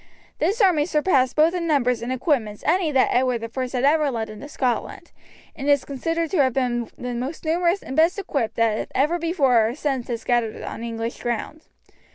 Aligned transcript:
This 0.39 0.61
army 0.61 0.87
surpassed 0.87 1.35
both 1.35 1.53
in 1.53 1.67
numbers 1.67 2.01
and 2.01 2.11
equipments 2.11 2.63
any 2.65 2.91
that 2.91 3.13
Edward 3.13 3.47
I 3.55 3.61
had 3.61 3.83
ever 3.83 4.09
led 4.09 4.31
into 4.31 4.49
Scotland, 4.49 5.11
and 5.55 5.69
is 5.69 5.85
considered 5.85 6.31
to 6.31 6.41
have 6.41 6.53
been 6.53 6.89
the 6.97 7.13
most 7.13 7.45
numerous 7.45 7.83
and 7.83 7.95
best 7.95 8.17
equipped 8.17 8.55
that 8.55 8.91
ever 8.95 9.19
before 9.19 9.67
or 9.67 9.75
since 9.75 10.07
has 10.07 10.23
gathered 10.23 10.63
on 10.63 10.81
English 10.83 11.21
ground. 11.21 11.67